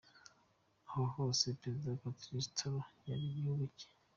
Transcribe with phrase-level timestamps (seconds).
[0.87, 3.87] Aha hose Perezida Patrice Talon yari mu gihugu cye